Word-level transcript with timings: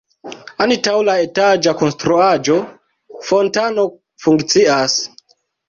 Antaŭ 0.63 0.93
la 1.09 1.15
etaĝa 1.25 1.73
konstruaĵo 1.83 2.57
fontano 3.29 3.87
funkcias. 4.27 5.01